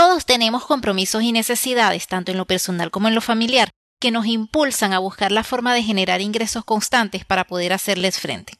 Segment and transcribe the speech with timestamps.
[0.00, 3.68] Todos tenemos compromisos y necesidades, tanto en lo personal como en lo familiar,
[4.00, 8.54] que nos impulsan a buscar la forma de generar ingresos constantes para poder hacerles frente.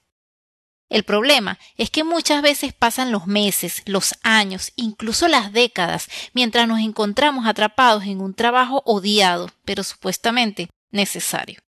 [0.91, 6.69] El problema es que muchas veces pasan los meses, los años, incluso las décadas, mientras
[6.69, 11.63] nos encontramos atrapados en un trabajo odiado, pero supuestamente necesario.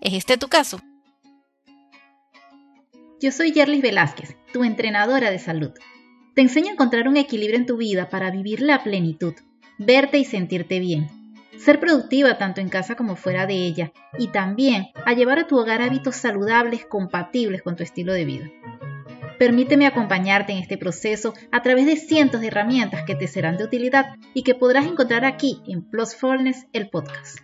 [0.00, 0.80] ¿Es este tu caso?
[3.20, 5.70] Yo soy Yerlis Velázquez, tu entrenadora de salud.
[6.34, 9.34] Te enseño a encontrar un equilibrio en tu vida para vivir la plenitud,
[9.78, 11.08] verte y sentirte bien,
[11.58, 15.58] ser productiva tanto en casa como fuera de ella y también a llevar a tu
[15.58, 18.50] hogar hábitos saludables compatibles con tu estilo de vida.
[19.38, 23.64] Permíteme acompañarte en este proceso a través de cientos de herramientas que te serán de
[23.64, 27.38] utilidad y que podrás encontrar aquí en Plusfulness, el podcast.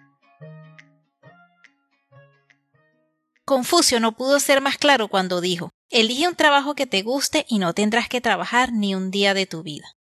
[3.45, 7.61] Confucio no pudo ser más claro cuando dijo, elige un trabajo que te guste y
[7.61, 9.97] no tendrás que trabajar ni un día de tu vida.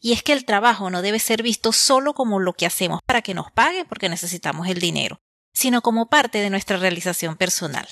[0.00, 3.22] Y es que el trabajo no debe ser visto solo como lo que hacemos para
[3.22, 5.20] que nos paguen porque necesitamos el dinero,
[5.54, 7.86] sino como parte de nuestra realización personal.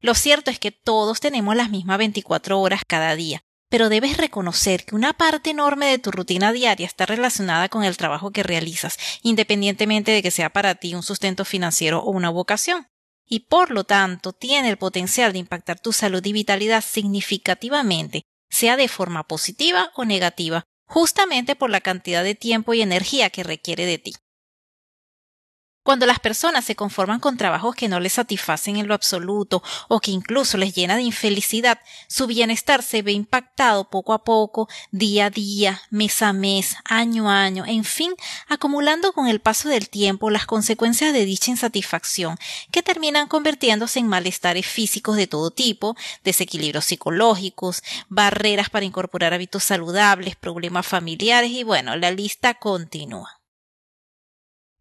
[0.00, 4.86] Lo cierto es que todos tenemos las mismas 24 horas cada día, pero debes reconocer
[4.86, 8.96] que una parte enorme de tu rutina diaria está relacionada con el trabajo que realizas,
[9.20, 12.88] independientemente de que sea para ti un sustento financiero o una vocación.
[13.28, 18.76] Y por lo tanto tiene el potencial de impactar tu salud y vitalidad significativamente, sea
[18.76, 23.86] de forma positiva o negativa, justamente por la cantidad de tiempo y energía que requiere
[23.86, 24.14] de ti.
[25.86, 30.00] Cuando las personas se conforman con trabajos que no les satisfacen en lo absoluto o
[30.00, 31.78] que incluso les llena de infelicidad,
[32.08, 37.30] su bienestar se ve impactado poco a poco, día a día, mes a mes, año
[37.30, 38.12] a año, en fin,
[38.48, 42.36] acumulando con el paso del tiempo las consecuencias de dicha insatisfacción,
[42.72, 49.62] que terminan convirtiéndose en malestares físicos de todo tipo, desequilibrios psicológicos, barreras para incorporar hábitos
[49.62, 53.45] saludables, problemas familiares y bueno, la lista continúa.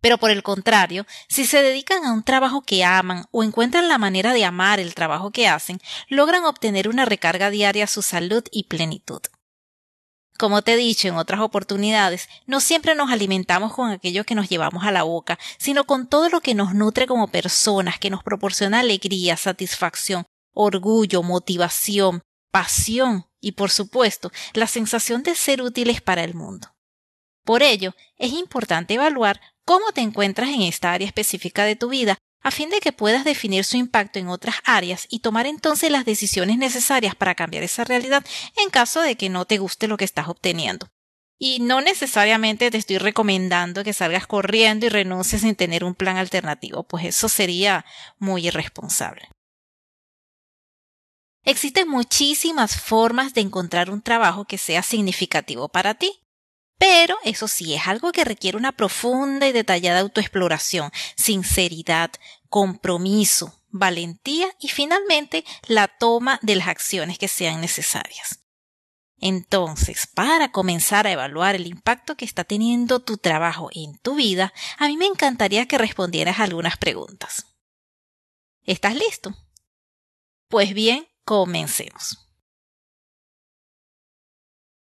[0.05, 3.97] Pero por el contrario, si se dedican a un trabajo que aman o encuentran la
[3.97, 8.43] manera de amar el trabajo que hacen, logran obtener una recarga diaria a su salud
[8.51, 9.21] y plenitud.
[10.37, 14.47] Como te he dicho en otras oportunidades, no siempre nos alimentamos con aquello que nos
[14.47, 18.21] llevamos a la boca, sino con todo lo que nos nutre como personas, que nos
[18.21, 22.21] proporciona alegría, satisfacción, orgullo, motivación,
[22.51, 26.75] pasión y, por supuesto, la sensación de ser útiles para el mundo.
[27.43, 32.17] Por ello, es importante evaluar cómo te encuentras en esta área específica de tu vida
[32.41, 36.05] a fin de que puedas definir su impacto en otras áreas y tomar entonces las
[36.05, 38.23] decisiones necesarias para cambiar esa realidad
[38.55, 40.87] en caso de que no te guste lo que estás obteniendo.
[41.39, 46.17] Y no necesariamente te estoy recomendando que salgas corriendo y renuncies sin tener un plan
[46.17, 47.83] alternativo, pues eso sería
[48.19, 49.27] muy irresponsable.
[51.43, 56.24] Existen muchísimas formas de encontrar un trabajo que sea significativo para ti.
[56.77, 62.11] Pero eso sí, es algo que requiere una profunda y detallada autoexploración, sinceridad,
[62.49, 68.41] compromiso, valentía y finalmente la toma de las acciones que sean necesarias.
[69.17, 74.53] Entonces, para comenzar a evaluar el impacto que está teniendo tu trabajo en tu vida,
[74.77, 77.45] a mí me encantaría que respondieras algunas preguntas.
[78.63, 79.33] ¿Estás listo?
[80.49, 82.24] Pues bien, comencemos.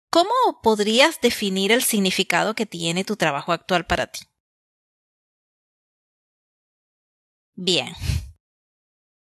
[0.10, 0.32] ¿Cómo
[0.64, 4.22] podrías definir el significado que tiene tu trabajo actual para ti?
[7.56, 7.94] Bien.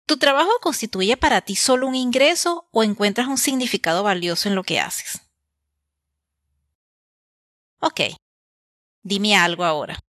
[0.05, 4.63] ¿Tu trabajo constituye para ti solo un ingreso o encuentras un significado valioso en lo
[4.63, 5.21] que haces?
[7.81, 8.01] Ok.
[9.03, 9.99] Dime algo ahora.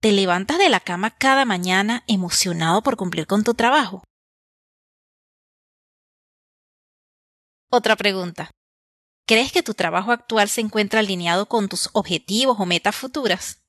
[0.00, 4.02] ¿Te levantas de la cama cada mañana emocionado por cumplir con tu trabajo?
[7.70, 8.50] Otra pregunta.
[9.30, 13.62] ¿Crees que tu trabajo actual se encuentra alineado con tus objetivos o metas futuras?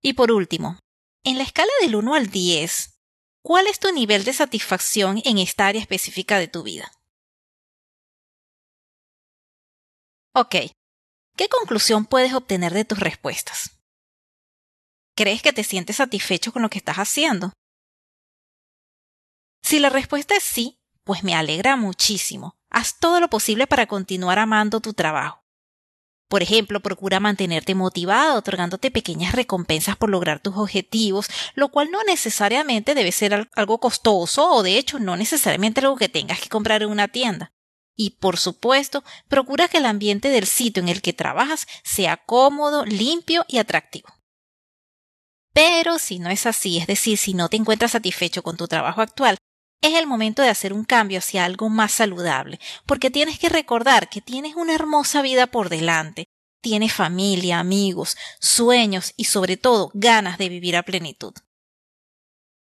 [0.00, 0.78] Y por último,
[1.24, 3.00] en la escala del 1 al 10,
[3.42, 6.88] ¿cuál es tu nivel de satisfacción en esta área específica de tu vida?
[10.36, 10.54] Ok,
[11.36, 13.80] ¿qué conclusión puedes obtener de tus respuestas?
[15.16, 17.52] ¿Crees que te sientes satisfecho con lo que estás haciendo?
[19.64, 22.57] Si la respuesta es sí, pues me alegra muchísimo.
[22.70, 25.44] Haz todo lo posible para continuar amando tu trabajo.
[26.28, 32.02] Por ejemplo, procura mantenerte motivado, otorgándote pequeñas recompensas por lograr tus objetivos, lo cual no
[32.04, 36.82] necesariamente debe ser algo costoso o de hecho no necesariamente algo que tengas que comprar
[36.82, 37.52] en una tienda.
[37.96, 42.84] Y por supuesto, procura que el ambiente del sitio en el que trabajas sea cómodo,
[42.84, 44.08] limpio y atractivo.
[45.54, 49.00] Pero si no es así, es decir, si no te encuentras satisfecho con tu trabajo
[49.00, 49.38] actual,
[49.80, 54.08] es el momento de hacer un cambio hacia algo más saludable, porque tienes que recordar
[54.08, 56.26] que tienes una hermosa vida por delante,
[56.60, 61.32] tienes familia, amigos, sueños y sobre todo ganas de vivir a plenitud.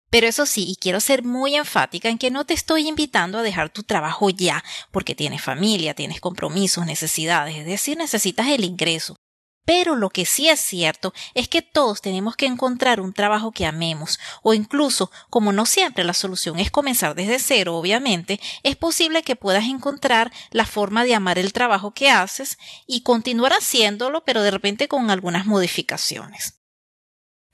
[0.09, 3.43] Pero eso sí, y quiero ser muy enfática en que no te estoy invitando a
[3.43, 9.15] dejar tu trabajo ya, porque tienes familia, tienes compromisos, necesidades, es decir, necesitas el ingreso.
[9.65, 13.65] Pero lo que sí es cierto es que todos tenemos que encontrar un trabajo que
[13.65, 19.23] amemos, o incluso, como no siempre la solución es comenzar desde cero, obviamente, es posible
[19.23, 24.41] que puedas encontrar la forma de amar el trabajo que haces y continuar haciéndolo, pero
[24.43, 26.64] de repente con algunas modificaciones.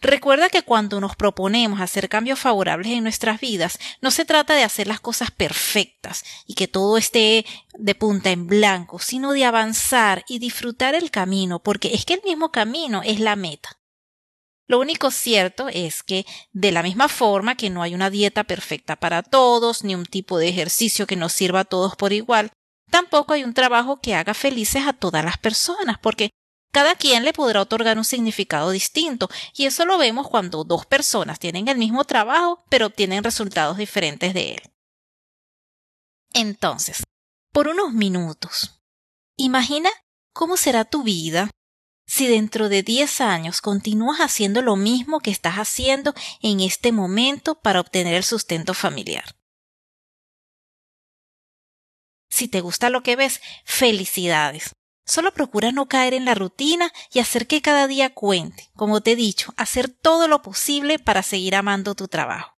[0.01, 4.63] Recuerda que cuando nos proponemos hacer cambios favorables en nuestras vidas, no se trata de
[4.63, 7.45] hacer las cosas perfectas y que todo esté
[7.77, 12.21] de punta en blanco, sino de avanzar y disfrutar el camino, porque es que el
[12.24, 13.77] mismo camino es la meta.
[14.68, 18.95] Lo único cierto es que, de la misma forma que no hay una dieta perfecta
[18.95, 22.51] para todos, ni un tipo de ejercicio que nos sirva a todos por igual,
[22.89, 26.31] tampoco hay un trabajo que haga felices a todas las personas, porque
[26.71, 31.39] cada quien le podrá otorgar un significado distinto, y eso lo vemos cuando dos personas
[31.39, 34.62] tienen el mismo trabajo, pero obtienen resultados diferentes de él.
[36.33, 37.03] Entonces,
[37.51, 38.81] por unos minutos,
[39.38, 39.89] imagina
[40.33, 41.50] cómo será tu vida
[42.07, 47.56] si dentro de 10 años continúas haciendo lo mismo que estás haciendo en este momento
[47.56, 49.35] para obtener el sustento familiar.
[52.29, 54.71] Si te gusta lo que ves, felicidades.
[55.06, 58.69] Solo procura no caer en la rutina y hacer que cada día cuente.
[58.75, 62.57] Como te he dicho, hacer todo lo posible para seguir amando tu trabajo.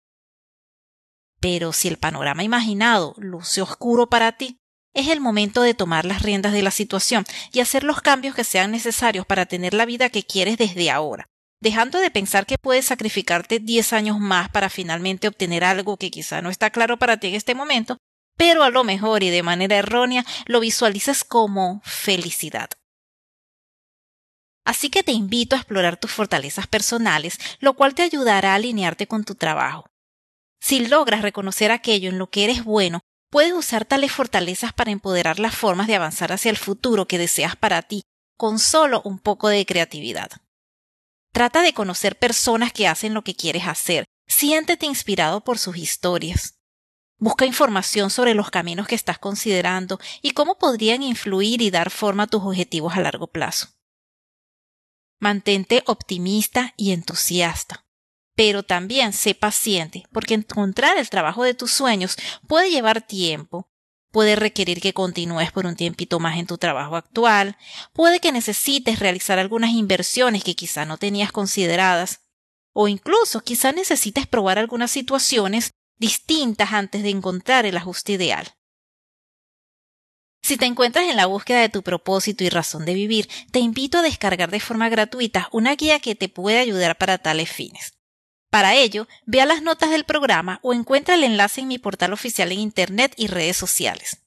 [1.41, 4.59] Pero si el panorama imaginado luce oscuro para ti,
[4.95, 8.45] es el momento de tomar las riendas de la situación y hacer los cambios que
[8.45, 11.29] sean necesarios para tener la vida que quieres desde ahora,
[11.61, 16.43] dejando de pensar que puedes sacrificarte 10 años más para finalmente obtener algo que quizá
[16.43, 17.97] no está claro para ti en este momento,
[18.43, 22.71] pero a lo mejor y de manera errónea lo visualizas como felicidad.
[24.65, 29.07] Así que te invito a explorar tus fortalezas personales, lo cual te ayudará a alinearte
[29.07, 29.87] con tu trabajo.
[30.61, 32.99] Si logras reconocer aquello en lo que eres bueno,
[33.31, 37.55] puedes usar tales fortalezas para empoderar las formas de avanzar hacia el futuro que deseas
[37.55, 38.03] para ti,
[38.37, 40.33] con solo un poco de creatividad.
[41.33, 44.05] Trata de conocer personas que hacen lo que quieres hacer.
[44.27, 46.59] Siéntete inspirado por sus historias.
[47.23, 52.25] Busca información sobre los caminos que estás considerando y cómo podrían influir y dar forma
[52.25, 53.69] a tus objetivos a largo plazo.
[55.21, 57.87] Mantente optimista y entusiasta.
[58.35, 62.17] Pero también sé paciente, porque encontrar el trabajo de tus sueños
[62.49, 63.71] puede llevar tiempo,
[64.11, 67.57] puede requerir que continúes por un tiempito más en tu trabajo actual,
[67.93, 72.23] puede que necesites realizar algunas inversiones que quizá no tenías consideradas,
[72.73, 75.71] o incluso quizá necesites probar algunas situaciones
[76.03, 78.57] distintas antes de encontrar el ajuste ideal.
[80.43, 83.99] Si te encuentras en la búsqueda de tu propósito y razón de vivir, te invito
[83.99, 87.95] a descargar de forma gratuita una guía que te puede ayudar para tales fines.
[88.51, 92.13] Para ello, ve a las notas del programa o encuentra el enlace en mi portal
[92.13, 94.25] oficial en Internet y redes sociales.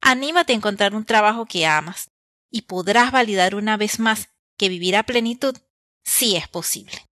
[0.00, 2.10] Anímate a encontrar un trabajo que amas
[2.50, 5.56] y podrás validar una vez más que vivir a plenitud
[6.02, 7.06] sí es posible.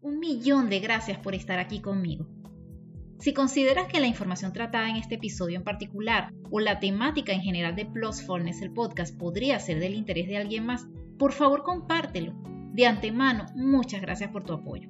[0.00, 2.39] Un millón de gracias por estar aquí conmigo.
[3.20, 7.42] Si consideras que la información tratada en este episodio en particular o la temática en
[7.42, 10.86] general de Plusfulness, el podcast, podría ser del interés de alguien más,
[11.18, 12.32] por favor compártelo.
[12.72, 14.88] De antemano, muchas gracias por tu apoyo.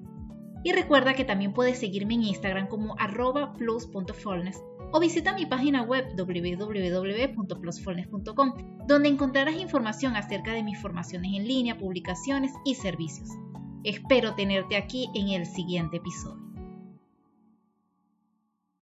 [0.63, 5.83] Y recuerda que también puedes seguirme en Instagram como arroba plus.fulness o visita mi página
[5.83, 8.53] web www.plusfulness.com,
[8.87, 13.29] donde encontrarás información acerca de mis formaciones en línea, publicaciones y servicios.
[13.83, 16.50] Espero tenerte aquí en el siguiente episodio.